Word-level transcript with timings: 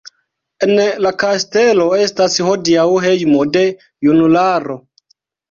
En 0.67 0.71
la 1.05 1.11
kastelo 1.23 1.85
estas 2.05 2.39
hodiaŭ 2.47 2.87
hejmo 3.05 3.45
de 3.59 3.65
junularo. 4.09 4.81